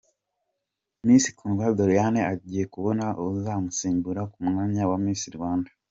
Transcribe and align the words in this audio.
Miss 1.05 1.25
Kundwa 1.37 1.67
Doriane 1.77 2.21
agiye 2.33 2.63
kubona 2.73 3.05
uzamusimbura 3.25 4.21
ku 4.31 4.39
mwanya 4.47 4.83
wa 4.89 4.97
Miss 5.05 5.21
Rwanda. 5.37 5.69